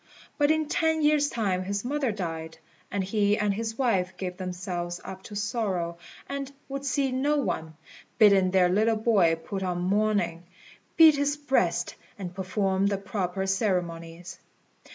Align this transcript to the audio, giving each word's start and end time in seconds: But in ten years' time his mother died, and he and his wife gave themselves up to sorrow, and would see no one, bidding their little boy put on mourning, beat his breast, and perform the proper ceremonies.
But 0.39 0.49
in 0.49 0.67
ten 0.67 1.03
years' 1.03 1.29
time 1.29 1.63
his 1.65 1.85
mother 1.85 2.11
died, 2.11 2.57
and 2.89 3.03
he 3.03 3.37
and 3.37 3.53
his 3.53 3.77
wife 3.77 4.17
gave 4.17 4.35
themselves 4.37 4.99
up 5.05 5.21
to 5.25 5.35
sorrow, 5.35 5.99
and 6.27 6.51
would 6.67 6.83
see 6.85 7.11
no 7.11 7.37
one, 7.37 7.75
bidding 8.17 8.49
their 8.49 8.67
little 8.67 8.95
boy 8.97 9.35
put 9.35 9.61
on 9.61 9.77
mourning, 9.81 10.45
beat 10.97 11.17
his 11.17 11.37
breast, 11.37 11.93
and 12.17 12.33
perform 12.33 12.87
the 12.87 12.97
proper 12.97 13.45
ceremonies. 13.45 14.39